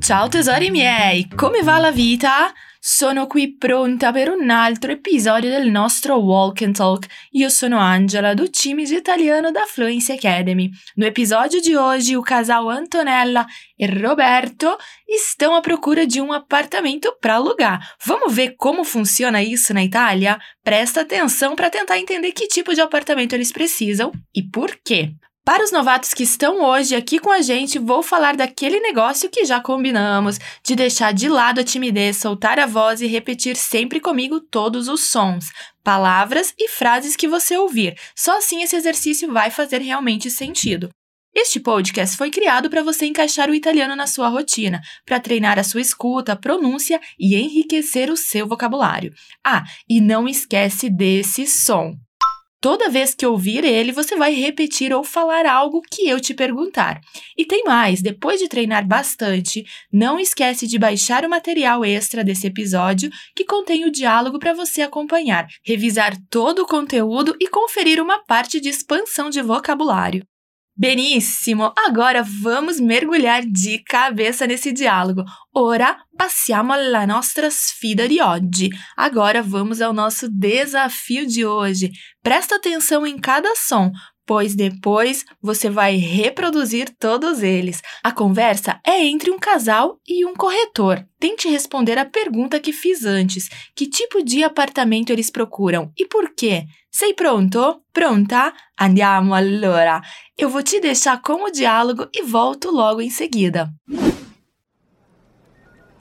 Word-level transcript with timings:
Ciao 0.00 0.28
tesori 0.28 0.70
miei, 0.70 1.28
come 1.36 1.62
va 1.62 1.78
la 1.78 1.92
vita? 1.92 2.50
Sono 2.80 3.26
qui 3.26 3.56
pronta 3.56 4.10
per 4.10 4.30
un 4.30 4.48
altro 4.48 4.92
episodio 4.92 5.50
del 5.50 5.70
nostro 5.70 6.16
Walk 6.16 6.62
and 6.62 6.74
Talk. 6.74 7.06
Io 7.32 7.50
sono 7.50 7.78
Angela, 7.78 8.32
do 8.32 8.48
time 8.48 8.84
de 8.84 8.96
italiano 8.96 9.50
da 9.50 9.66
Fluency 9.66 10.12
Academy. 10.12 10.70
No 10.96 11.04
episódio 11.04 11.60
de 11.60 11.76
hoje, 11.76 12.16
o 12.16 12.22
casal 12.22 12.70
Antonella 12.70 13.46
e 13.78 13.86
Roberto 13.86 14.74
estão 15.06 15.54
à 15.54 15.60
procura 15.60 16.06
de 16.06 16.18
um 16.22 16.32
apartamento 16.32 17.14
para 17.20 17.34
alugar. 17.34 17.94
Vamos 18.06 18.34
ver 18.34 18.54
como 18.56 18.84
funciona 18.84 19.42
isso 19.42 19.74
na 19.74 19.84
Itália? 19.84 20.38
Presta 20.64 21.02
atenção 21.02 21.54
para 21.54 21.68
tentar 21.68 21.98
entender 21.98 22.32
que 22.32 22.48
tipo 22.48 22.72
de 22.74 22.80
apartamento 22.80 23.34
eles 23.34 23.52
precisam 23.52 24.10
e 24.34 24.42
por 24.42 24.78
quê. 24.82 25.12
Para 25.50 25.64
os 25.64 25.72
novatos 25.72 26.14
que 26.14 26.22
estão 26.22 26.62
hoje 26.62 26.94
aqui 26.94 27.18
com 27.18 27.28
a 27.28 27.42
gente, 27.42 27.76
vou 27.76 28.04
falar 28.04 28.36
daquele 28.36 28.78
negócio 28.78 29.28
que 29.28 29.44
já 29.44 29.60
combinamos, 29.60 30.38
de 30.64 30.76
deixar 30.76 31.12
de 31.12 31.28
lado 31.28 31.60
a 31.60 31.64
timidez, 31.64 32.18
soltar 32.18 32.60
a 32.60 32.66
voz 32.66 33.00
e 33.00 33.08
repetir 33.08 33.56
sempre 33.56 33.98
comigo 33.98 34.40
todos 34.40 34.86
os 34.86 35.10
sons, 35.10 35.46
palavras 35.82 36.54
e 36.56 36.68
frases 36.68 37.16
que 37.16 37.26
você 37.26 37.56
ouvir. 37.56 37.98
Só 38.14 38.38
assim 38.38 38.62
esse 38.62 38.76
exercício 38.76 39.32
vai 39.32 39.50
fazer 39.50 39.82
realmente 39.82 40.30
sentido. 40.30 40.88
Este 41.34 41.58
podcast 41.58 42.16
foi 42.16 42.30
criado 42.30 42.70
para 42.70 42.84
você 42.84 43.06
encaixar 43.06 43.50
o 43.50 43.54
italiano 43.54 43.96
na 43.96 44.06
sua 44.06 44.28
rotina, 44.28 44.80
para 45.04 45.18
treinar 45.18 45.58
a 45.58 45.64
sua 45.64 45.80
escuta, 45.80 46.36
pronúncia 46.36 47.00
e 47.18 47.34
enriquecer 47.34 48.08
o 48.08 48.16
seu 48.16 48.46
vocabulário. 48.46 49.12
Ah, 49.44 49.64
e 49.88 50.00
não 50.00 50.28
esquece 50.28 50.88
desse 50.88 51.44
som. 51.44 51.96
Toda 52.60 52.90
vez 52.90 53.14
que 53.14 53.24
ouvir 53.24 53.64
ele, 53.64 53.90
você 53.90 54.16
vai 54.16 54.34
repetir 54.34 54.92
ou 54.92 55.02
falar 55.02 55.46
algo 55.46 55.80
que 55.90 56.06
eu 56.06 56.20
te 56.20 56.34
perguntar. 56.34 57.00
E 57.34 57.46
tem 57.46 57.64
mais, 57.64 58.02
depois 58.02 58.38
de 58.38 58.48
treinar 58.48 58.86
bastante, 58.86 59.64
não 59.90 60.20
esquece 60.20 60.66
de 60.66 60.78
baixar 60.78 61.24
o 61.24 61.30
material 61.30 61.82
extra 61.86 62.22
desse 62.22 62.46
episódio 62.46 63.10
que 63.34 63.46
contém 63.46 63.86
o 63.86 63.90
diálogo 63.90 64.38
para 64.38 64.52
você 64.52 64.82
acompanhar, 64.82 65.46
revisar 65.64 66.14
todo 66.28 66.60
o 66.60 66.66
conteúdo 66.66 67.34
e 67.40 67.48
conferir 67.48 67.98
uma 67.98 68.22
parte 68.24 68.60
de 68.60 68.68
expansão 68.68 69.30
de 69.30 69.40
vocabulário. 69.40 70.29
Benissimo! 70.80 71.74
Agora 71.76 72.22
vamos 72.22 72.80
mergulhar 72.80 73.44
de 73.44 73.80
cabeça 73.84 74.46
nesse 74.46 74.72
diálogo. 74.72 75.22
Ora 75.54 75.94
passiamo 76.16 76.72
alla 76.72 77.06
nostra 77.06 77.50
sfida 77.50 78.08
di 78.08 78.18
oggi. 78.18 78.70
Agora 78.96 79.42
vamos 79.42 79.82
ao 79.82 79.92
nosso 79.92 80.26
desafio 80.26 81.26
de 81.26 81.44
hoje. 81.44 81.90
Presta 82.22 82.56
atenção 82.56 83.06
em 83.06 83.18
cada 83.18 83.54
som, 83.56 83.92
pois 84.30 84.54
depois 84.54 85.24
você 85.42 85.68
vai 85.68 85.96
reproduzir 85.96 86.88
todos 87.00 87.42
eles. 87.42 87.82
A 88.00 88.12
conversa 88.12 88.80
é 88.86 89.04
entre 89.04 89.28
um 89.28 89.40
casal 89.40 89.98
e 90.06 90.24
um 90.24 90.36
corretor. 90.36 91.04
Tente 91.18 91.48
responder 91.48 91.98
a 91.98 92.04
pergunta 92.04 92.60
que 92.60 92.72
fiz 92.72 93.04
antes: 93.04 93.48
que 93.74 93.88
tipo 93.88 94.22
de 94.22 94.44
apartamento 94.44 95.10
eles 95.10 95.32
procuram 95.32 95.90
e 95.98 96.06
por 96.06 96.32
quê? 96.32 96.64
Sei 96.88 97.12
pronto? 97.12 97.82
Pronta? 97.92 98.52
Andiamo 98.80 99.34
allora! 99.34 100.00
Eu 100.38 100.48
vou 100.48 100.62
te 100.62 100.78
deixar 100.78 101.20
com 101.20 101.42
o 101.42 101.50
diálogo 101.50 102.06
e 102.14 102.22
volto 102.22 102.70
logo 102.70 103.00
em 103.00 103.10
seguida. 103.10 103.68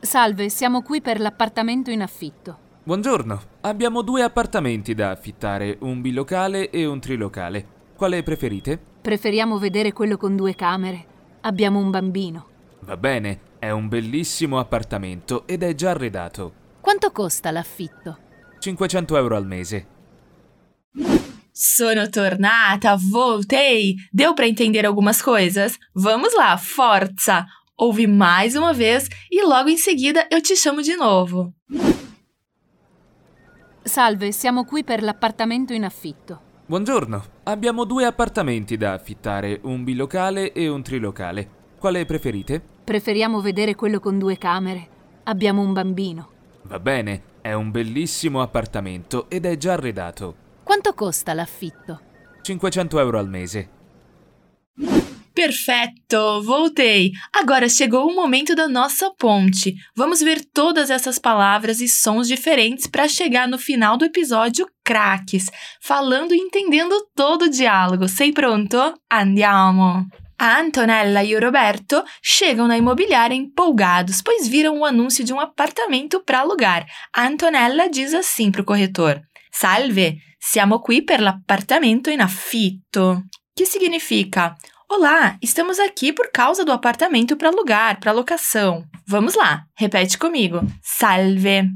Salve, 0.03 0.51
siamo 0.51 0.83
qui 0.83 1.01
per 1.01 1.19
l'appartamento 1.19 1.89
in 1.89 2.03
affitto. 2.03 2.67
Buongiorno, 2.83 3.41
abbiamo 3.61 4.03
due 4.03 4.21
appartamenti 4.21 4.93
da 4.93 5.09
affittare, 5.09 5.77
un 5.81 5.99
bilocale 5.99 6.69
e 6.69 6.85
un 6.85 6.99
trilocale. 6.99 7.77
Quale 7.99 8.23
preferite? 8.23 8.79
Preferiamo 9.01 9.57
vedere 9.57 9.91
quello 9.91 10.15
con 10.15 10.37
due 10.37 10.55
camere. 10.55 11.05
Abbiamo 11.41 11.79
un 11.79 11.89
bambino. 11.89 12.47
Va 12.79 12.95
bene, 12.95 13.57
è 13.59 13.71
un 13.71 13.89
bellissimo 13.89 14.57
appartamento 14.57 15.45
ed 15.45 15.63
è 15.63 15.75
già 15.75 15.89
arredato. 15.89 16.53
Quanto 16.79 17.11
costa 17.11 17.51
l'affitto? 17.51 18.17
500 18.59 19.17
euro 19.17 19.35
al 19.35 19.45
mese. 19.45 19.87
Sono 21.51 22.07
tornata, 22.07 22.97
voltei! 22.97 23.95
Deu 24.11 24.33
para 24.33 24.47
entender 24.47 24.85
algumas 24.85 25.21
coisas? 25.21 25.77
Vamos 25.91 26.33
lá, 26.33 26.55
forza! 26.55 27.47
Ouve 27.75 28.07
mais 28.07 28.55
uma 28.55 28.71
vez 28.71 29.09
e 29.29 29.43
logo 29.43 29.67
em 29.67 29.77
seguida 29.77 30.25
eu 30.31 30.41
te 30.41 30.55
chamo 30.55 30.81
de 30.81 30.95
novo. 30.95 31.53
Salve, 33.83 34.31
siamo 34.31 34.63
qui 34.63 34.85
per 34.85 35.03
l'appartamento 35.03 35.73
in 35.73 35.83
affitto. 35.83 36.47
Buongiorno, 36.65 37.38
abbiamo 37.49 37.83
due 37.83 38.05
appartamenti 38.05 38.77
da 38.77 38.93
affittare, 38.93 39.59
un 39.63 39.83
bilocale 39.83 40.51
e 40.51 40.67
un 40.67 40.81
trilocale. 40.81 41.49
Quale 41.77 42.05
preferite? 42.05 42.61
Preferiamo 42.83 43.41
vedere 43.41 43.75
quello 43.75 43.99
con 43.99 44.17
due 44.17 44.37
camere. 44.37 44.87
Abbiamo 45.23 45.61
un 45.61 45.73
bambino. 45.73 46.29
Va 46.63 46.79
bene, 46.79 47.21
è 47.41 47.53
un 47.53 47.71
bellissimo 47.71 48.41
appartamento 48.41 49.29
ed 49.29 49.45
è 49.45 49.57
già 49.57 49.73
arredato. 49.73 50.35
Quanto 50.63 50.93
costa 50.93 51.33
l'affitto? 51.33 51.99
500 52.41 52.99
euro 52.99 53.17
al 53.19 53.29
mese. 53.29 53.69
Perfeito, 55.39 56.41
voltei. 56.43 57.13
Agora 57.33 57.69
chegou 57.69 58.09
o 58.09 58.13
momento 58.13 58.53
da 58.53 58.67
nossa 58.67 59.09
ponte. 59.17 59.73
Vamos 59.95 60.19
ver 60.19 60.43
todas 60.43 60.89
essas 60.89 61.17
palavras 61.17 61.79
e 61.79 61.87
sons 61.87 62.27
diferentes 62.27 62.87
para 62.87 63.07
chegar 63.07 63.47
no 63.47 63.57
final 63.57 63.95
do 63.95 64.03
episódio 64.03 64.67
craques, 64.83 65.49
falando 65.81 66.33
e 66.33 66.37
entendendo 66.37 66.93
todo 67.15 67.43
o 67.43 67.49
diálogo. 67.49 68.09
Sei 68.09 68.33
pronto? 68.33 68.77
Andiamo! 69.09 70.05
A 70.37 70.59
Antonella 70.59 71.23
e 71.23 71.33
o 71.33 71.39
Roberto 71.39 72.03
chegam 72.21 72.67
na 72.67 72.77
imobiliária 72.77 73.33
empolgados, 73.33 74.21
pois 74.21 74.45
viram 74.45 74.79
o 74.79 74.83
anúncio 74.83 75.23
de 75.23 75.33
um 75.33 75.39
apartamento 75.39 76.21
para 76.21 76.41
alugar. 76.41 76.85
A 77.15 77.25
Antonella 77.25 77.89
diz 77.89 78.13
assim 78.13 78.51
para 78.51 78.61
o 78.61 78.65
corretor: 78.65 79.21
Salve, 79.49 80.17
siamo 80.37 80.81
qui 80.81 81.01
per 81.01 81.21
l'appartamento 81.21 82.09
in 82.09 82.19
affitto. 82.19 83.23
Que 83.55 83.65
significa: 83.65 84.57
Olá, 84.91 85.37
estamos 85.39 85.77
aqui 85.77 86.11
por 86.11 86.31
causa 86.31 86.65
do 86.65 86.71
apartamento 86.71 87.37
para 87.37 87.49
alugar, 87.49 87.99
para 87.99 88.11
locação. 88.11 88.83
Vamos 89.07 89.35
lá, 89.35 89.63
repete 89.77 90.17
comigo. 90.17 90.61
Salve. 90.81 91.69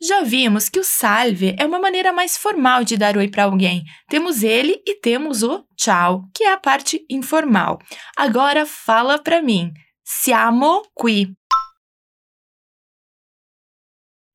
Já 0.00 0.22
vimos 0.22 0.68
que 0.68 0.78
o 0.78 0.84
salve 0.84 1.56
é 1.58 1.66
uma 1.66 1.80
maneira 1.80 2.12
mais 2.12 2.36
formal 2.36 2.84
de 2.84 2.96
dar 2.96 3.16
oi 3.16 3.28
para 3.28 3.42
alguém. 3.42 3.82
Temos 4.08 4.44
ele 4.44 4.80
e 4.86 4.94
temos 5.00 5.42
o 5.42 5.66
tchau, 5.76 6.22
que 6.32 6.44
é 6.44 6.52
a 6.52 6.56
parte 6.56 7.04
informal. 7.10 7.80
Agora 8.16 8.64
fala 8.64 9.18
para 9.20 9.42
mim. 9.42 9.72
Siamo 10.04 10.82
qui. 10.96 11.34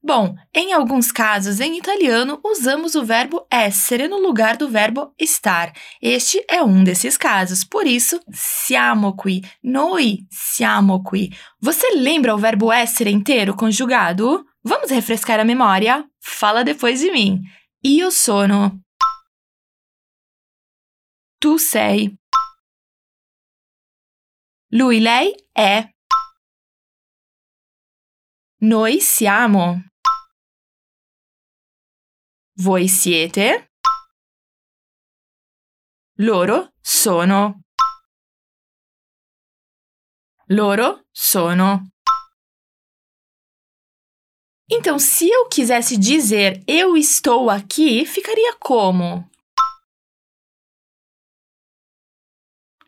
Bom, 0.07 0.35
em 0.53 0.71
alguns 0.71 1.11
casos 1.11 1.59
em 1.59 1.79
italiano 1.79 2.39
usamos 2.45 2.93
o 2.93 3.03
verbo 3.03 3.43
essere 3.49 4.07
no 4.07 4.19
lugar 4.19 4.55
do 4.55 4.69
verbo 4.69 5.11
estar. 5.19 5.73
Este 5.99 6.45
é 6.47 6.61
um 6.61 6.83
desses 6.83 7.17
casos, 7.17 7.63
por 7.63 7.87
isso 7.87 8.19
siamo 8.31 9.15
qui. 9.15 9.41
Noi 9.63 10.19
siamo 10.29 11.01
qui. 11.01 11.31
Você 11.59 11.95
lembra 11.95 12.35
o 12.35 12.37
verbo 12.37 12.71
essere 12.71 13.09
inteiro 13.09 13.55
conjugado? 13.55 14.45
Vamos 14.63 14.91
refrescar 14.91 15.39
a 15.39 15.43
memória? 15.43 16.07
Fala 16.21 16.63
depois 16.63 16.99
de 16.99 17.11
mim. 17.11 17.41
Io 17.83 18.11
sono. 18.11 18.79
Tu 21.41 21.57
sei. 21.57 22.15
Lui, 24.71 24.99
lei 24.99 25.33
è. 25.51 25.89
Noi 28.61 29.01
siamo. 29.01 29.83
Voi 32.57 32.87
siete? 32.87 33.69
Loro 36.19 36.71
sono. 36.81 37.61
Loro 40.47 41.05
sono. 41.11 41.91
Então, 44.71 44.97
se 44.97 45.29
eu 45.29 45.49
quisesse 45.49 45.97
dizer 45.97 46.63
eu 46.65 46.95
estou 46.95 47.49
aqui, 47.49 48.05
ficaria 48.05 48.55
como? 48.57 49.29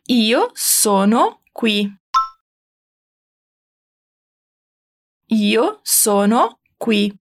Io 0.08 0.50
sono 0.56 1.42
qui. 1.54 1.92
Io 5.30 5.82
sono 5.84 6.58
qui. 6.80 7.14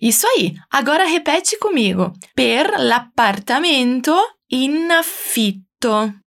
Isso 0.00 0.26
aí. 0.26 0.54
Agora 0.70 1.04
repete 1.04 1.58
comigo. 1.58 2.12
Per 2.34 2.78
l'appartamento 2.78 4.14
in 4.48 4.90
affitto. 4.90 6.20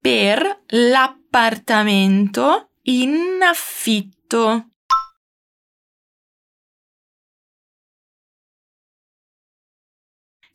Per 0.00 0.64
l'appartamento 0.68 2.70
in 2.82 3.42
affitto. 3.42 4.73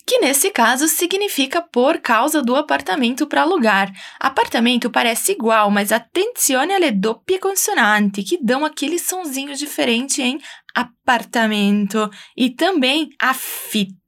Que 0.10 0.18
nesse 0.18 0.50
caso 0.50 0.88
significa 0.88 1.62
por 1.62 2.00
causa 2.00 2.42
do 2.42 2.56
apartamento 2.56 3.28
para 3.28 3.44
alugar. 3.44 3.94
Apartamento 4.20 4.90
parece 4.90 5.34
igual, 5.34 5.70
mas 5.70 5.92
attenzione 5.92 6.74
alle 6.74 6.90
doppie 6.90 7.38
consonanti, 7.38 8.24
que 8.24 8.44
dão 8.44 8.66
aquele 8.66 8.98
sonzinho 8.98 9.54
diferente 9.54 10.20
em 10.20 10.40
apartamento. 10.74 12.10
E 12.36 12.50
também 12.50 13.10
affitto 13.22 14.00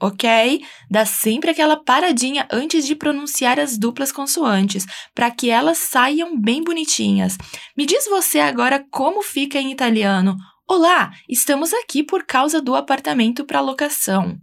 ok? 0.00 0.64
Dá 0.88 1.04
sempre 1.04 1.50
aquela 1.50 1.76
paradinha 1.76 2.46
antes 2.50 2.86
de 2.86 2.94
pronunciar 2.94 3.58
as 3.58 3.76
duplas 3.76 4.12
consoantes, 4.12 4.86
para 5.12 5.32
que 5.32 5.50
elas 5.50 5.78
saiam 5.78 6.40
bem 6.40 6.62
bonitinhas. 6.62 7.36
Me 7.76 7.84
diz 7.84 8.06
você 8.06 8.38
agora 8.38 8.86
como 8.88 9.20
fica 9.20 9.58
em 9.58 9.72
italiano. 9.72 10.36
Olá, 10.66 11.10
estamos 11.28 11.74
aqui 11.74 12.04
por 12.04 12.24
causa 12.24 12.62
do 12.62 12.76
apartamento 12.76 13.44
para 13.44 13.60
locação. 13.60 14.38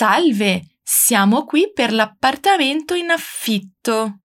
Salve, 0.00 0.78
siamo 0.82 1.44
qui 1.44 1.70
per 1.74 1.92
l'appartamento 1.92 2.94
in 2.94 3.10
affitto. 3.10 4.20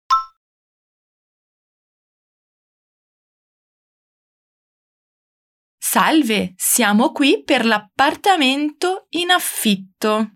Salve, 5.79 6.53
siamo 6.57 7.11
qui 7.11 7.43
per 7.43 7.65
l'appartamento 7.65 9.07
in 9.13 9.31
affitto. 9.31 10.33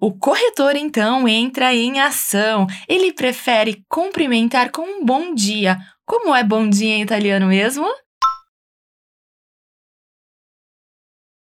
O 0.00 0.18
corretor 0.18 0.74
então 0.76 1.28
entra 1.28 1.74
em 1.74 2.00
ação. 2.00 2.66
Ele 2.88 3.12
prefere 3.12 3.84
cumprimentar 3.90 4.70
com 4.70 4.80
um 4.80 5.04
bom 5.04 5.34
dia. 5.34 5.76
Como 6.06 6.34
é 6.34 6.42
bom 6.42 6.66
dia 6.66 6.94
em 6.94 7.02
italiano 7.02 7.48
mesmo? 7.48 7.84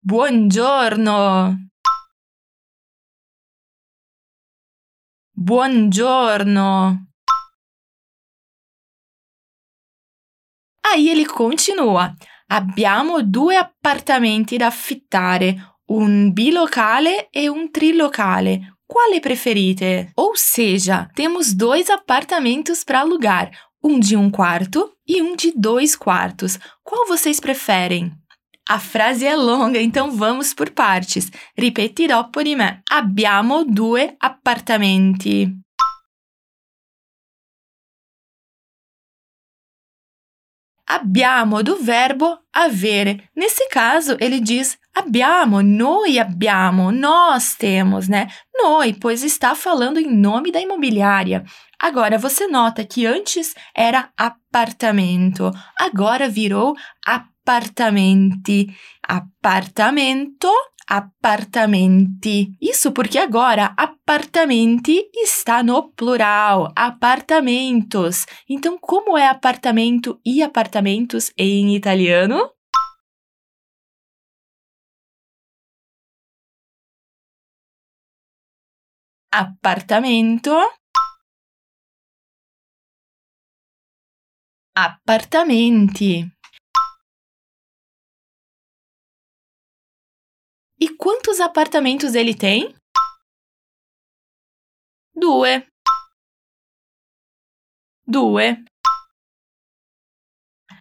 Buongiorno. 0.07 1.67
Buongiorno. 5.33 7.07
Aí 10.85 11.09
ele 11.09 11.25
continua: 11.25 12.15
Abbiamo 12.47 13.21
due 13.21 13.57
appartamenti 13.57 14.55
da 14.55 14.67
affittare, 14.67 15.81
un 15.87 16.31
bilocale 16.31 17.27
e 17.29 17.49
un 17.49 17.69
trilocale. 17.69 18.77
Quale 18.85 19.19
preferite? 19.19 20.11
Ou 20.15 20.37
seja, 20.37 21.09
temos 21.13 21.53
dois 21.53 21.89
apartamentos 21.89 22.85
para 22.85 23.01
alugar, 23.01 23.49
um 23.83 23.99
de 23.99 24.15
um 24.15 24.31
quarto 24.31 24.89
e 25.05 25.21
um 25.21 25.35
de 25.35 25.51
dois 25.53 25.97
quartos. 25.97 26.57
Qual 26.81 27.05
vocês 27.07 27.41
preferem? 27.41 28.17
A 28.69 28.79
frase 28.79 29.25
é 29.25 29.35
longa, 29.35 29.81
então 29.81 30.11
vamos 30.11 30.53
por 30.53 30.69
partes. 30.71 31.31
Ripetirò 31.57 32.25
por 32.25 32.43
me. 32.43 32.81
Abbiamo 32.91 33.63
due 33.63 34.15
appartamenti. 34.19 35.65
abbiamo 40.87 41.61
do 41.61 41.75
verbo 41.75 42.39
avere. 42.53 43.29
Nesse 43.35 43.67
caso, 43.67 44.15
ele 44.19 44.39
diz 44.39 44.77
abbiamo, 44.95 45.61
noi 45.61 46.17
abbiamo, 46.17 46.91
nós 46.91 47.55
temos, 47.55 48.07
né? 48.07 48.27
Noi, 48.55 48.93
pois 48.93 49.21
está 49.21 49.53
falando 49.53 49.99
em 49.99 50.09
nome 50.09 50.51
da 50.51 50.61
imobiliária. 50.61 51.43
Agora, 51.79 52.17
você 52.17 52.47
nota 52.47 52.83
que 52.83 53.05
antes 53.05 53.53
era 53.75 54.09
apartamento, 54.17 55.51
agora 55.77 56.27
virou 56.27 56.73
apartamenti. 57.47 58.67
Apartamento 59.07 60.49
appartamenti. 60.89 62.57
Isso 62.61 62.91
porque 62.91 63.17
agora 63.19 63.73
appartamenti 63.77 65.09
está 65.13 65.63
no 65.63 65.91
plural, 65.93 66.71
apartamentos. 66.75 68.25
Então, 68.49 68.77
como 68.79 69.17
é 69.17 69.27
apartamento 69.27 70.19
e 70.25 70.41
apartamentos 70.41 71.31
em 71.37 71.75
italiano? 71.75 72.51
Appartamento. 79.31 80.51
Appartamenti. 84.75 86.36
E 90.79 90.89
quantos 90.89 91.39
apartamentos 91.39 92.13
ele 92.13 92.35
tem? 92.35 92.75
Due. 95.15 95.65
Due. 98.05 98.63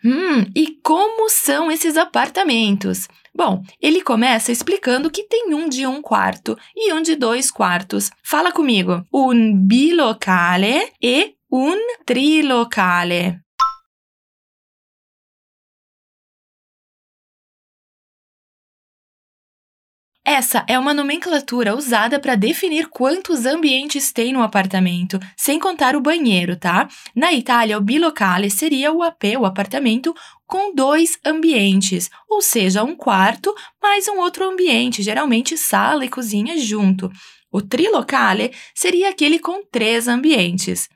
Hum, 0.05 0.45
e 0.55 0.79
como 0.83 1.29
são 1.31 1.71
esses 1.71 1.97
apartamentos? 1.97 3.09
Bom, 3.35 3.63
ele 3.81 4.03
começa 4.03 4.53
explicando 4.53 5.11
que 5.11 5.25
tem 5.25 5.55
um 5.55 5.69
de 5.69 5.87
um 5.87 6.01
quarto 6.01 6.57
e 6.77 6.93
um 6.93 7.03
de 7.03 7.17
dois 7.17 7.51
quartos. 7.51 8.11
Fala 8.23 8.53
comigo. 8.53 9.05
Un 9.13 9.67
bilocale 9.67 10.93
e 11.03 11.35
un 11.51 11.77
trilocale. 12.05 13.46
Essa 20.29 20.65
é 20.67 20.77
uma 20.77 20.93
nomenclatura 20.93 21.77
usada 21.77 22.19
para 22.19 22.35
definir 22.35 22.89
quantos 22.89 23.47
ambientes 23.47 24.11
tem 24.11 24.33
no 24.33 24.43
apartamento, 24.43 25.21
sem 25.37 25.57
contar 25.57 25.95
o 25.95 26.01
banheiro, 26.01 26.57
tá? 26.57 26.89
Na 27.15 27.33
Itália, 27.33 27.79
o 27.79 27.81
bilocale 27.81 28.51
seria 28.51 28.91
o 28.93 29.05
AP, 29.05 29.23
o 29.39 29.47
apartamento, 29.47 30.13
com 30.45 30.75
dois 30.75 31.17
ambientes, 31.25 32.11
ou 32.29 32.43
seja, 32.43 32.83
um 32.83 32.97
quarto 32.97 33.55
mais 33.81 34.09
um 34.09 34.19
outro 34.19 34.45
ambiente, 34.51 35.01
geralmente 35.01 35.57
sala 35.57 36.05
e 36.05 36.09
cozinha 36.09 36.59
junto. 36.59 37.09
O 37.49 37.63
trilocale 37.63 38.53
seria 38.75 39.11
aquele 39.11 39.39
com 39.39 39.65
três 39.71 40.09
ambientes, 40.09 40.89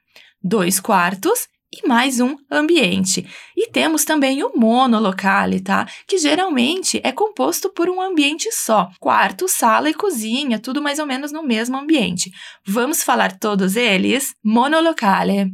dois 0.43 0.81
quartos 0.81 1.47
e 1.73 1.87
mais 1.87 2.21
um 2.21 2.37
ambiente. 2.51 3.27
E 3.57 3.69
temos 3.71 4.05
também 4.05 4.43
o 4.43 4.53
monolocale, 4.57 5.61
tá? 5.61 5.87
Que 6.07 6.19
geralmente 6.19 7.01
é 7.05 7.13
composto 7.13 7.71
por 7.71 7.89
um 7.89 8.01
ambiente 8.01 8.51
só: 8.53 8.91
quarto, 8.99 9.47
sala 9.49 9.89
e 9.89 9.95
cozinha, 9.95 10.59
tudo 10.59 10.83
mais 10.83 10.99
ou 10.99 11.07
menos 11.07 11.31
no 11.31 11.43
mesmo 11.43 11.77
ambiente. 11.77 12.31
Vamos 12.67 13.03
falar 13.03 13.39
todos 13.39 13.77
eles? 13.77 14.35
Monolocale. 14.43 15.53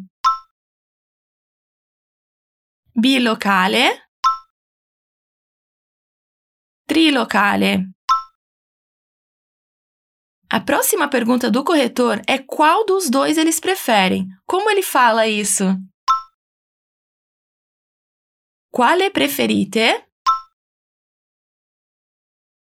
Bilocale. 2.94 4.00
Trilocale. 6.86 7.84
A 10.48 10.60
próxima 10.60 11.08
pergunta 11.08 11.50
do 11.50 11.64
corretor 11.64 12.22
é 12.26 12.38
qual 12.38 12.86
dos 12.86 13.10
dois 13.10 13.36
eles 13.36 13.58
preferem. 13.58 14.28
Como 14.46 14.70
ele 14.70 14.82
fala 14.82 15.26
isso? 15.26 15.64
Quale 18.76 19.10
preferite? 19.10 20.06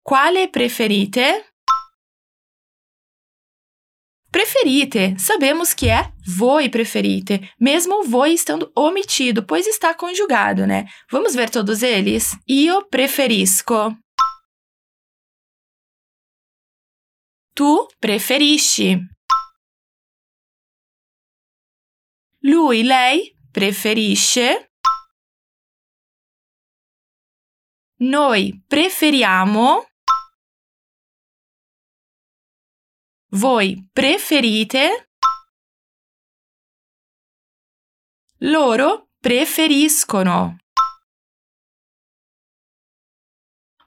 Quale 0.02 0.50
preferite? 0.50 1.22
Preferite, 4.32 5.20
sabemos 5.20 5.76
que 5.76 5.88
é 5.88 6.12
voi 6.26 6.68
preferite, 6.68 7.54
mesmo 7.60 8.00
o 8.00 8.04
voi 8.04 8.34
estando 8.34 8.72
omitido, 8.76 9.46
pois 9.46 9.68
está 9.68 9.94
conjugado, 9.94 10.66
né? 10.66 10.86
Vamos 11.12 11.36
ver 11.36 11.52
todos 11.52 11.84
eles? 11.84 12.32
Io 12.48 12.88
preferisco. 12.88 13.96
Tu 17.54 17.88
preferisci. 18.00 18.98
Lui, 22.42 22.82
lei 22.82 23.36
preferisce. 23.52 24.69
Noi 28.02 28.64
preferiamo. 28.66 29.86
Voi 33.32 33.90
preferite. 33.92 35.10
Loro 38.38 39.10
preferiscono. 39.20 40.56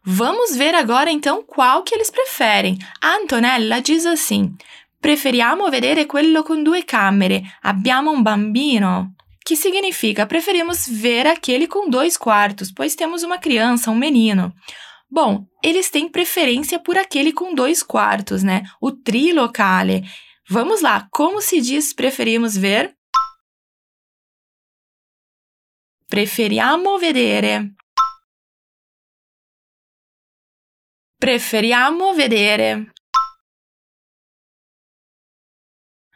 Vamos 0.05 0.57
ver 0.57 0.75
agora 0.75 1.11
então 1.11 1.43
qual 1.47 1.83
que 1.83 1.95
eles 1.95 2.11
preferem. 2.11 2.77
A 3.01 3.15
Antonella 3.15 3.81
diz 3.81 4.05
assim: 4.05 4.55
Preferiamo 5.01 5.71
vedere 5.71 6.05
quello 6.05 6.43
con 6.43 6.63
due 6.63 6.85
camere. 6.85 7.43
Abbiamo 7.63 8.11
un 8.11 8.21
bambino. 8.21 9.15
Que 9.45 9.57
significa 9.57 10.27
preferimos 10.27 10.87
ver 10.87 11.27
aquele 11.27 11.67
com 11.67 11.91
dois 11.91 12.17
quartos, 12.17 12.71
pois 12.71 12.95
temos 12.95 13.23
uma 13.23 13.39
criança, 13.39 13.91
um 13.91 13.95
menino. 13.95 14.53
Bom, 15.11 15.47
eles 15.63 15.91
têm 15.91 16.09
preferência 16.09 16.79
por 16.79 16.97
aquele 16.97 17.33
com 17.33 17.55
dois 17.55 17.83
quartos, 17.83 18.43
né? 18.43 18.63
O 18.81 18.91
trilocale. 18.93 20.03
Vamos 20.49 20.81
lá, 20.81 21.07
como 21.11 21.41
se 21.41 21.61
diz 21.61 21.93
preferimos 21.93 22.57
ver? 22.57 22.97
Preferiamo 26.09 26.99
vedere. 26.99 27.75
Preferiamo 31.19 32.15
vedere. 32.15 32.91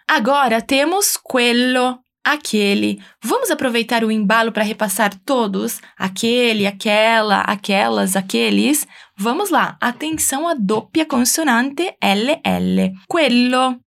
Agora 0.08 0.62
temos 0.62 1.16
quello, 1.16 2.04
aquele. 2.26 3.00
Vamos 3.22 3.50
aproveitar 3.50 4.02
o 4.04 4.10
embalo 4.10 4.50
para 4.50 4.64
repassar 4.64 5.16
todos? 5.24 5.80
Aquele, 5.96 6.66
aquela, 6.66 7.42
aquelas, 7.42 8.16
aqueles. 8.16 8.86
Vamos 9.16 9.50
lá, 9.50 9.78
atenção 9.80 10.48
à 10.48 10.54
doppia 10.54 11.06
consonante 11.06 11.96
LL. 12.02 12.92
Quello. 13.08 13.80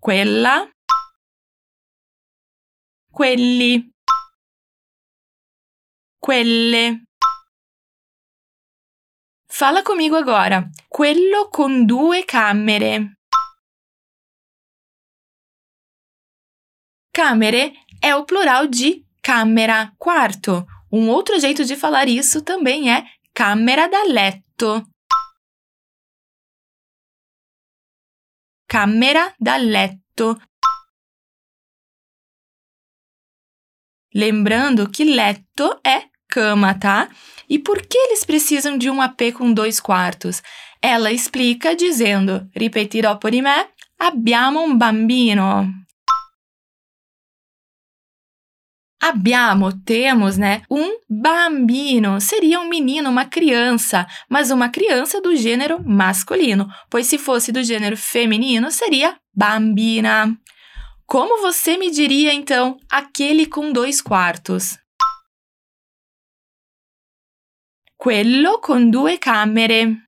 Quella. 0.00 0.68
Quelli. 3.10 3.90
Quelle. 6.20 7.02
Fala 9.50 9.82
comigo 9.82 10.14
agora. 10.14 10.70
Quello 10.88 11.48
con 11.50 11.84
due 11.84 12.22
camere. 12.24 13.17
Camere 17.18 17.76
é 18.00 18.14
o 18.14 18.24
plural 18.24 18.68
de 18.68 19.04
camera, 19.20 19.92
quarto. 19.98 20.64
Um 20.90 21.08
outro 21.08 21.40
jeito 21.40 21.64
de 21.64 21.74
falar 21.74 22.08
isso 22.08 22.42
também 22.42 22.94
é 22.94 23.04
camera 23.34 23.88
da 23.88 24.04
letto. 24.04 24.86
Camera 28.68 29.34
da 29.40 29.56
letto. 29.56 30.40
Lembrando 34.14 34.88
que 34.88 35.02
letto 35.02 35.76
é 35.84 36.04
cama, 36.28 36.78
tá? 36.78 37.08
E 37.48 37.58
por 37.58 37.84
que 37.84 37.98
eles 37.98 38.22
precisam 38.22 38.78
de 38.78 38.88
um 38.88 39.02
AP 39.02 39.32
com 39.36 39.52
dois 39.52 39.80
quartos? 39.80 40.40
Ela 40.80 41.10
explica 41.10 41.74
dizendo: 41.74 42.48
Ripetirò 42.54 43.16
por 43.16 43.32
me, 43.32 43.74
abbiamo 43.98 44.62
un 44.62 44.78
bambino. 44.78 45.87
Abbiamo, 49.00 49.72
temos, 49.84 50.36
né? 50.36 50.62
Um 50.68 50.98
bambino 51.08 52.20
seria 52.20 52.60
um 52.60 52.68
menino, 52.68 53.08
uma 53.08 53.24
criança, 53.24 54.06
mas 54.28 54.50
uma 54.50 54.68
criança 54.68 55.20
do 55.20 55.36
gênero 55.36 55.82
masculino, 55.84 56.68
pois 56.90 57.06
se 57.06 57.16
fosse 57.16 57.52
do 57.52 57.62
gênero 57.62 57.96
feminino 57.96 58.72
seria 58.72 59.16
bambina. 59.32 60.36
Como 61.06 61.40
você 61.40 61.78
me 61.78 61.90
diria 61.90 62.34
então 62.34 62.76
aquele 62.90 63.46
com 63.46 63.72
dois 63.72 64.02
quartos? 64.02 64.76
Quello 67.96 68.60
con 68.60 68.90
due 68.90 69.16
camere. 69.18 70.04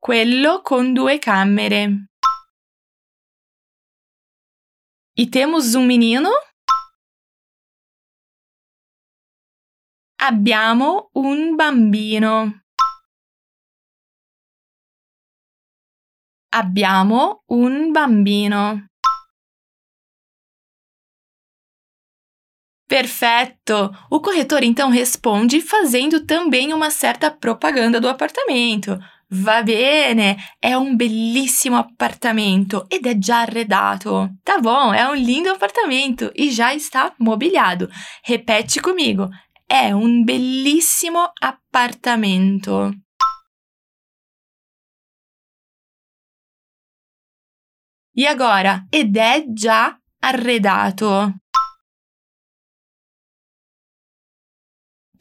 Quello 0.00 0.62
con 0.62 0.92
due 0.92 1.18
camere. 1.18 2.11
E 5.14 5.26
temos 5.26 5.74
um 5.74 5.84
menino. 5.84 6.30
Abbiamo 10.18 11.10
un 11.14 11.54
bambino. 11.56 12.62
Abbiamo 16.54 17.42
un 17.48 17.92
bambino. 17.92 18.86
Perfeito! 22.88 23.90
O 24.10 24.20
corretor 24.20 24.62
então 24.62 24.90
responde 24.90 25.60
fazendo 25.60 26.26
também 26.26 26.74
uma 26.74 26.90
certa 26.90 27.30
propaganda 27.30 28.00
do 28.00 28.08
apartamento. 28.08 28.98
Va 29.34 29.62
bene, 29.62 30.36
è 30.58 30.74
un 30.74 30.94
bellissimo 30.94 31.78
appartamento 31.78 32.86
ed 32.88 33.06
è 33.06 33.16
già 33.16 33.40
arredato. 33.40 34.36
Tá 34.42 34.58
bom, 34.58 34.92
é 34.92 35.08
um 35.08 35.14
lindo 35.14 35.50
apartamento 35.50 36.30
e 36.34 36.50
já 36.50 36.74
está 36.74 37.14
mobiliado. 37.18 37.88
Repete 38.22 38.80
comigo. 38.80 39.28
È 39.66 39.90
un 39.90 40.22
bellissimo 40.24 41.32
appartamento. 41.40 42.92
E 48.14 48.26
agora, 48.26 48.86
ed 48.90 49.16
è 49.16 49.44
già 49.48 49.98
arredato. 50.20 51.36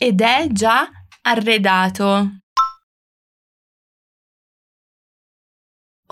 ed 0.01 0.19
è 0.19 0.47
già 0.49 0.89
arredato. 1.21 2.39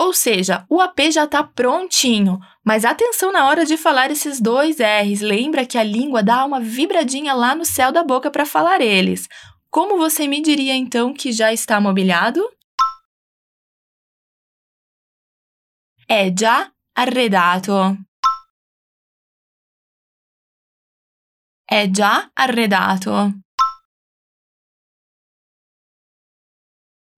Ou 0.00 0.14
seja, 0.14 0.64
o 0.66 0.80
AP 0.80 1.10
já 1.12 1.24
está 1.24 1.44
prontinho, 1.44 2.38
mas 2.64 2.86
atenção 2.86 3.30
na 3.30 3.46
hora 3.46 3.66
de 3.66 3.76
falar 3.76 4.10
esses 4.10 4.40
dois 4.40 4.78
R's. 4.78 5.20
Lembra 5.20 5.66
que 5.66 5.76
a 5.76 5.84
língua 5.84 6.22
dá 6.22 6.42
uma 6.46 6.58
vibradinha 6.58 7.34
lá 7.34 7.54
no 7.54 7.66
céu 7.66 7.92
da 7.92 8.02
boca 8.02 8.30
para 8.30 8.46
falar 8.46 8.80
eles. 8.80 9.28
Como 9.68 9.98
você 9.98 10.26
me 10.26 10.40
diria 10.40 10.74
então 10.74 11.12
que 11.12 11.30
já 11.32 11.52
está 11.52 11.78
mobiliado? 11.78 12.40
È 16.08 16.32
già 16.32 16.72
arredato. 16.96 17.98
È 21.68 21.90
già 21.90 22.30
arredato. 22.34 23.34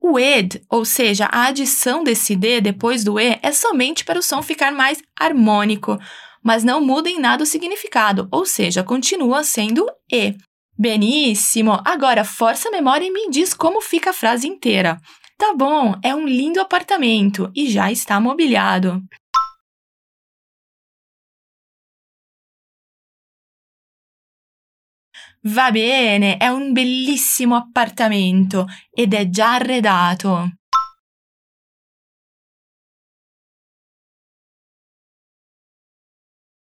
O 0.04 0.18
ed, 0.18 0.60
ou 0.68 0.84
seja, 0.84 1.26
a 1.26 1.46
adição 1.46 2.02
desse 2.02 2.34
d 2.34 2.60
depois 2.60 3.04
do 3.04 3.20
e, 3.20 3.38
é 3.40 3.52
somente 3.52 4.04
para 4.04 4.18
o 4.18 4.22
som 4.22 4.42
ficar 4.42 4.72
mais 4.72 5.00
harmônico, 5.16 5.96
mas 6.42 6.64
não 6.64 6.80
muda 6.80 7.08
em 7.08 7.20
nada 7.20 7.44
o 7.44 7.46
significado, 7.46 8.26
ou 8.32 8.44
seja, 8.44 8.82
continua 8.82 9.44
sendo 9.44 9.86
e. 10.12 10.34
Beníssimo! 10.76 11.80
Agora 11.84 12.24
força 12.24 12.68
a 12.68 12.72
memória 12.72 13.06
e 13.06 13.12
me 13.12 13.30
diz 13.30 13.54
como 13.54 13.80
fica 13.80 14.10
a 14.10 14.14
frase 14.14 14.48
inteira. 14.48 14.98
Tá 15.38 15.54
bom, 15.54 15.94
é 16.02 16.12
um 16.12 16.26
lindo 16.26 16.60
apartamento 16.60 17.48
e 17.54 17.70
já 17.70 17.92
está 17.92 18.18
mobiliado. 18.18 19.00
Va 25.44 25.72
bene, 25.72 26.36
è 26.36 26.46
un 26.46 26.72
bellissimo 26.72 27.56
appartamento 27.56 28.66
ed 28.92 29.12
è 29.12 29.28
già 29.28 29.54
arredato. 29.54 30.52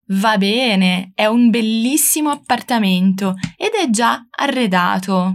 Va 0.07 0.39
bene, 0.39 1.13
è 1.15 1.27
un 1.27 1.51
bellissimo 1.51 2.31
appartamento 2.31 3.35
ed 3.57 3.73
è 3.75 3.91
già 3.91 4.27
arredato. 4.31 5.35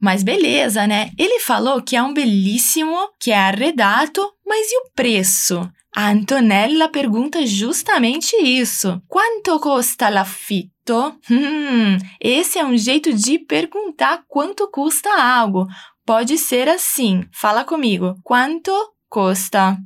Mas 0.00 0.22
beleza, 0.22 0.86
né? 0.86 1.12
Ele 1.16 1.38
falou 1.38 1.82
que 1.82 1.96
é 1.96 2.02
um 2.02 2.12
belíssimo, 2.12 3.12
que 3.20 3.30
é 3.30 3.36
arredado, 3.36 4.20
mas 4.44 4.70
e 4.70 4.76
o 4.78 4.90
preço? 4.94 5.70
A 5.94 6.08
Antonella 6.08 6.88
pergunta 6.88 7.44
justamente 7.44 8.34
isso. 8.36 9.02
Quanto 9.06 9.60
custa 9.60 10.08
l'affitto? 10.08 11.18
Hum, 11.30 11.98
esse 12.18 12.58
é 12.58 12.64
um 12.64 12.76
jeito 12.78 13.12
de 13.12 13.38
perguntar 13.38 14.24
quanto 14.26 14.70
custa 14.70 15.10
algo. 15.10 15.66
Pode 16.06 16.38
ser 16.38 16.66
assim. 16.66 17.28
Fala 17.30 17.62
comigo. 17.62 18.18
Quanto 18.24 18.72
custa? 19.06 19.76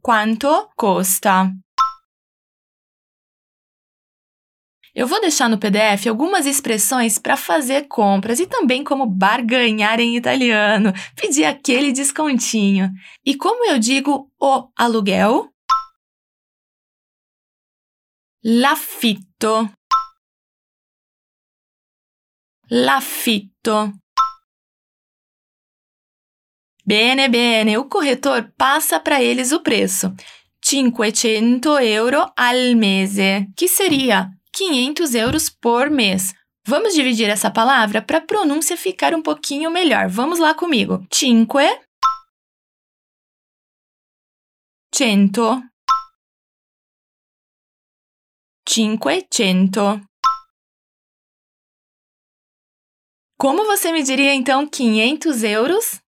Quanto 0.00 0.70
custa? 0.74 1.52
Eu 4.94 5.06
vou 5.06 5.20
deixar 5.20 5.48
no 5.48 5.58
PDF 5.58 6.08
algumas 6.08 6.46
expressões 6.46 7.16
para 7.16 7.36
fazer 7.36 7.86
compras 7.86 8.40
e 8.40 8.46
também 8.46 8.82
como 8.82 9.06
barganhar 9.06 10.00
em 10.00 10.16
italiano, 10.16 10.92
pedir 11.14 11.44
aquele 11.44 11.92
descontinho. 11.92 12.90
E 13.24 13.36
como 13.36 13.64
eu 13.66 13.78
digo 13.78 14.30
o 14.40 14.68
aluguel? 14.76 15.48
L'affitto. 18.42 19.70
L'affitto. 22.68 23.92
Bene, 26.84 27.28
bene, 27.28 27.78
o 27.78 27.84
corretor 27.84 28.52
passa 28.56 28.98
para 28.98 29.22
eles 29.22 29.52
o 29.52 29.60
preço. 29.60 30.12
500 30.62 31.80
euro 31.82 32.32
al 32.36 32.74
mese, 32.74 33.46
que 33.56 33.68
seria 33.68 34.30
500 34.60 35.14
euros 35.14 35.48
por 35.48 35.88
mês. 35.88 36.34
Vamos 36.66 36.92
dividir 36.92 37.30
essa 37.30 37.50
palavra 37.50 38.02
para 38.02 38.18
a 38.18 38.20
pronúncia 38.20 38.76
ficar 38.76 39.14
um 39.14 39.22
pouquinho 39.22 39.70
melhor. 39.70 40.06
Vamos 40.06 40.38
lá 40.38 40.54
comigo. 40.54 41.02
Cinque. 41.10 41.80
Cento. 44.94 45.62
Cinquecento. 48.68 49.98
Como 53.38 53.64
você 53.64 53.90
me 53.90 54.02
diria 54.02 54.34
então 54.34 54.68
500 54.68 55.42
euros? 55.42 56.02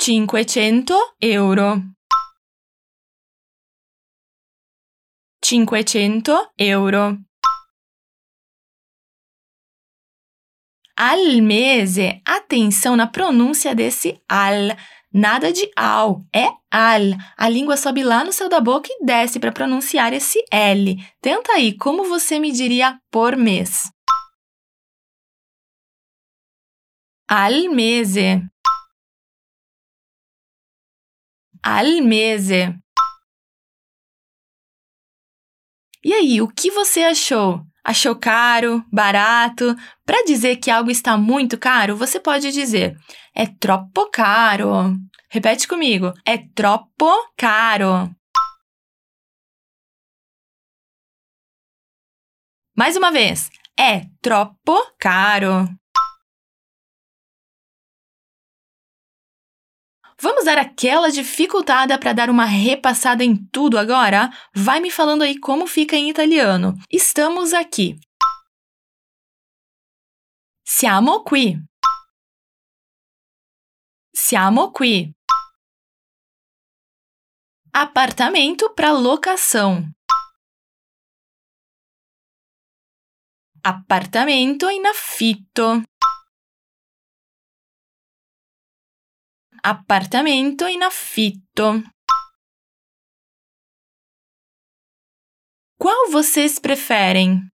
500 0.00 0.96
euro. 1.20 1.95
500 5.48 6.48
euro. 6.58 7.16
Al 10.96 11.40
mese, 11.40 12.20
atenção 12.24 12.96
na 12.96 13.06
pronúncia 13.06 13.72
desse 13.72 14.20
al. 14.28 14.76
Nada 15.12 15.52
de 15.52 15.70
ao, 15.76 16.26
é 16.34 16.48
al. 16.68 17.14
A 17.36 17.48
língua 17.48 17.76
sobe 17.76 18.02
lá 18.02 18.24
no 18.24 18.32
céu 18.32 18.48
da 18.48 18.60
boca 18.60 18.88
e 18.90 19.04
desce 19.04 19.38
para 19.38 19.52
pronunciar 19.52 20.12
esse 20.12 20.44
L. 20.50 20.96
Tenta 21.20 21.52
aí, 21.52 21.76
como 21.76 22.02
você 22.04 22.40
me 22.40 22.50
diria 22.50 23.00
por 23.08 23.36
mês? 23.36 23.88
Al 27.28 27.68
mese. 27.68 28.42
Al 31.62 32.02
mese. 32.02 32.85
E 36.06 36.14
aí, 36.14 36.40
o 36.40 36.46
que 36.46 36.70
você 36.70 37.02
achou? 37.02 37.66
Achou 37.82 38.14
caro? 38.14 38.80
Barato? 38.92 39.74
Para 40.04 40.22
dizer 40.24 40.54
que 40.58 40.70
algo 40.70 40.88
está 40.88 41.16
muito 41.16 41.58
caro, 41.58 41.96
você 41.96 42.20
pode 42.20 42.52
dizer: 42.52 42.96
é 43.34 43.44
troppo 43.44 44.08
caro. 44.12 44.96
Repete 45.28 45.66
comigo: 45.66 46.12
é 46.24 46.38
troppo 46.38 47.10
caro. 47.36 48.08
Mais 52.78 52.96
uma 52.96 53.10
vez: 53.10 53.50
é 53.76 54.02
troppo 54.22 54.76
caro. 55.00 55.68
Vamos 60.20 60.46
dar 60.46 60.56
aquela 60.56 61.10
dificultada 61.10 61.98
para 61.98 62.14
dar 62.14 62.30
uma 62.30 62.46
repassada 62.46 63.22
em 63.22 63.36
tudo 63.36 63.78
agora? 63.78 64.30
Vai 64.54 64.80
me 64.80 64.90
falando 64.90 65.22
aí 65.22 65.38
como 65.38 65.66
fica 65.66 65.94
em 65.94 66.08
italiano. 66.08 66.74
Estamos 66.90 67.52
aqui. 67.52 67.98
Siamo 70.64 71.22
qui. 71.22 71.58
Siamo 74.14 74.72
qui. 74.72 75.14
Apartamento 77.72 78.74
para 78.74 78.90
locação. 78.90 79.92
Apartamento 83.62 84.70
in 84.70 84.86
affitto. 84.86 85.82
Appartamento 89.68 90.64
in 90.68 90.80
affitto. 90.82 91.82
Qual 95.76 96.08
vocês 96.08 96.60
preferem? 96.60 97.48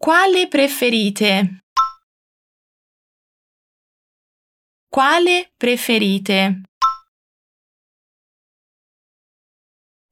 Quale 0.00 0.48
preferite? 0.48 1.62
Quale 4.90 5.52
preferite? 5.56 6.64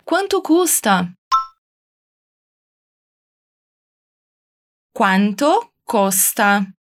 Quanto 0.04 0.40
custa? 0.42 1.12
Quanto 4.94 5.72
costa? 5.85 6.80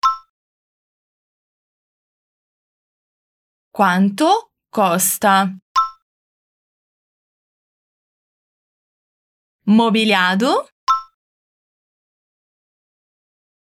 Quanto 3.75 4.53
costa? 4.69 5.51
Mobiliato. 9.65 10.69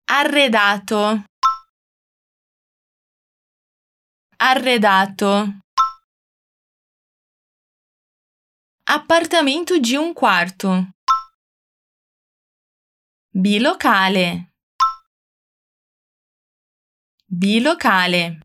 Arredato. 0.06 1.24
Arredato. 4.38 5.60
Appartamento 8.86 9.78
di 9.78 9.96
un 9.96 10.14
quarto. 10.14 10.94
Bilocale. 13.30 14.56
Bilocale. 17.28 18.40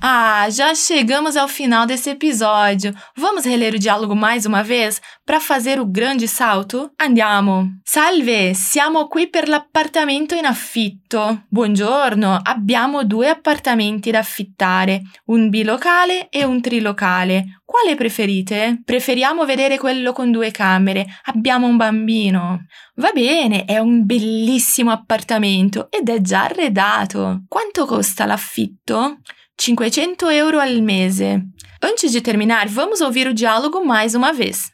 Ah, 0.00 0.48
já 0.48 0.76
chegamos 0.76 1.36
ao 1.36 1.48
final 1.48 1.84
desse 1.84 2.10
episódio. 2.10 2.94
Vamos 3.16 3.44
reler 3.44 3.74
o 3.74 3.78
diálogo 3.80 4.14
mais 4.14 4.46
uma 4.46 4.62
vez 4.62 5.00
para 5.26 5.40
fazer 5.40 5.80
o 5.80 5.84
grande 5.84 6.28
salto? 6.28 6.92
Andiamo! 6.96 7.80
Salve, 7.82 8.54
siamo 8.54 9.08
qui 9.08 9.28
per 9.28 9.48
l'appartamento 9.48 10.36
in 10.36 10.46
affitto. 10.46 11.42
Buongiorno, 11.48 12.38
abbiamo 12.40 13.02
due 13.04 13.28
appartamenti 13.28 14.12
da 14.12 14.20
affittare, 14.20 15.02
un 15.26 15.50
bilocale 15.50 16.28
e 16.28 16.44
un 16.44 16.60
trilocale. 16.60 17.60
Quale 17.64 17.96
preferite? 17.96 18.80
Preferiamo 18.84 19.44
vedere 19.44 19.78
quello 19.78 20.12
con 20.12 20.30
due 20.30 20.52
camere. 20.52 21.06
Abbiamo 21.24 21.66
un 21.66 21.76
bambino. 21.76 22.66
Va 22.94 23.10
bene, 23.12 23.64
è 23.64 23.78
un 23.78 24.06
bellissimo 24.06 24.92
appartamento 24.92 25.88
ed 25.90 26.08
è 26.08 26.20
già 26.20 26.44
arredato. 26.44 27.42
Quanto 27.48 27.84
costa 27.84 28.24
l'affitto? 28.26 29.18
500 29.60 30.30
euro 30.30 30.60
al 30.60 30.82
mese. 30.82 31.48
Antes 31.80 32.12
de 32.12 32.20
terminar, 32.20 32.68
vamos 32.68 33.00
ouvir 33.00 33.26
o 33.26 33.34
diálogo 33.34 33.84
mais 33.84 34.14
uma 34.14 34.32
vez. 34.32 34.70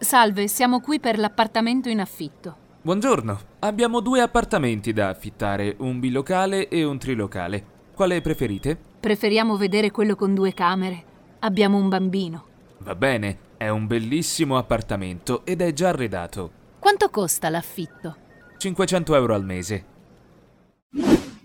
Salve, 0.00 0.48
siamo 0.48 0.80
qui 0.80 0.98
per 0.98 1.18
l'appartamento 1.20 1.88
in 1.88 2.00
affitto. 2.00 2.56
Buongiorno, 2.82 3.38
abbiamo 3.60 4.00
due 4.00 4.20
appartamenti 4.20 4.92
da 4.92 5.08
affittare, 5.08 5.76
un 5.78 6.00
bilocale 6.00 6.66
e 6.68 6.82
un 6.84 6.98
trilocale. 6.98 7.64
Quale 7.94 8.20
preferite? 8.20 8.76
Preferiamo 8.98 9.56
vedere 9.56 9.92
quello 9.92 10.16
con 10.16 10.34
due 10.34 10.52
camere. 10.52 11.04
Abbiamo 11.38 11.76
un 11.76 11.88
bambino. 11.88 12.44
Va 12.78 12.96
bene, 12.96 13.38
è 13.56 13.68
un 13.68 13.86
bellissimo 13.86 14.58
appartamento 14.58 15.44
ed 15.44 15.60
è 15.60 15.72
già 15.72 15.90
arredato. 15.90 16.50
Quanto 16.80 17.08
costa 17.08 17.50
l'affitto? 17.50 18.16
500 18.56 19.14
euro 19.14 19.34
al 19.34 19.44
mese. 19.44 19.84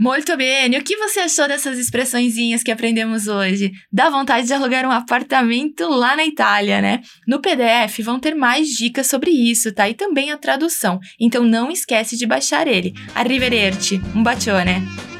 Muito 0.04 0.36
bem! 0.36 0.78
O 0.78 0.84
que 0.84 0.98
você 0.98 1.22
achou 1.22 1.48
dessas 1.48 1.80
expressõezinhas 1.80 2.62
que 2.62 2.70
aprendemos 2.70 3.30
hoje? 3.30 3.72
Dá 3.90 4.10
vontade 4.10 4.46
de 4.46 4.54
alugar 4.54 4.86
um 4.86 4.92
apartamento 4.92 5.88
lá 5.88 6.14
na 6.14 6.26
Itália, 6.26 6.82
né? 6.82 7.00
No 7.26 7.40
PDF 7.40 8.00
vão 8.02 8.20
ter 8.20 8.36
mais 8.36 8.68
dicas 8.68 9.08
sobre 9.08 9.32
isso, 9.32 9.72
tá? 9.72 9.90
E 9.90 9.94
também 9.94 10.30
a 10.30 10.38
tradução. 10.38 11.00
Então 11.18 11.46
não 11.46 11.72
esquece 11.72 12.18
de 12.18 12.26
baixar 12.26 12.68
ele. 12.68 12.94
Arrivederci, 13.16 14.02
um 14.14 14.22
bacione! 14.22 15.13